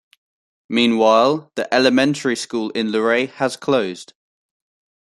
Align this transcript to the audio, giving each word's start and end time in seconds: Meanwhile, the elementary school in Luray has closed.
Meanwhile, 0.67 1.51
the 1.55 1.71
elementary 1.71 2.35
school 2.35 2.71
in 2.71 2.89
Luray 2.91 3.27
has 3.27 3.55
closed. 3.55 4.13